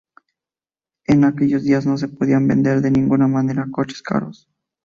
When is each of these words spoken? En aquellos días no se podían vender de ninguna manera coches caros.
En 1.05 1.25
aquellos 1.25 1.61
días 1.63 1.85
no 1.85 1.95
se 1.95 2.07
podían 2.07 2.47
vender 2.47 2.81
de 2.81 2.89
ninguna 2.89 3.27
manera 3.27 3.67
coches 3.71 4.01
caros. 4.01 4.49